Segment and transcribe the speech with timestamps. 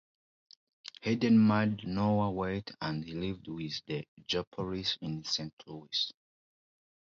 [1.03, 6.11] Hayden married Nora Wright and lived with the Joplins in Saint Louis.